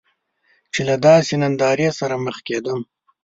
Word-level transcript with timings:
چې 0.73 0.81
له 0.89 0.95
داسې 1.07 1.33
نندارې 1.41 1.89
سره 1.99 2.15
مخ 2.25 2.37
کیدم. 2.47 2.79